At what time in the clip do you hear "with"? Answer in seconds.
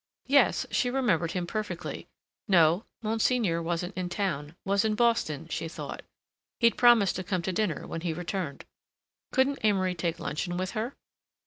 10.57-10.71